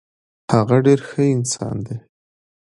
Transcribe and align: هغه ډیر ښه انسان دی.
هغه 0.53 0.75
ډیر 0.85 0.99
ښه 1.07 1.23
انسان 1.35 1.77
دی. 1.85 1.97